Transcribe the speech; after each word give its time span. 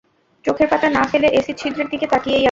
চোখের 0.45 0.67
পাতা 0.71 0.87
না 0.91 1.03
ফেলে 1.11 1.27
এসির 1.31 1.57
ছিদ্রের 1.59 1.87
দিকে 1.89 2.05
তাকিয়েই 2.07 2.31
আছে! 2.31 2.39